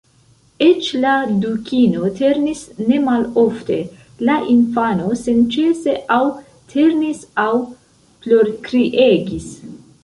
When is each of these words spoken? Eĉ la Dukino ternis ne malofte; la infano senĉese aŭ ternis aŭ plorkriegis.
Eĉ 0.67 0.87
la 1.01 1.11
Dukino 1.43 2.07
ternis 2.21 2.63
ne 2.87 2.97
malofte; 3.09 3.77
la 4.31 4.39
infano 4.57 5.13
senĉese 5.23 5.97
aŭ 6.17 6.21
ternis 6.75 7.25
aŭ 7.47 7.51
plorkriegis. 8.25 9.51